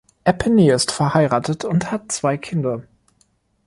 Epiney 0.23 0.71
ist 0.73 0.91
verheiratet 0.91 1.63
und 1.63 1.91
hat 1.91 2.11
zwei 2.11 2.35
Kinder. 2.35 2.81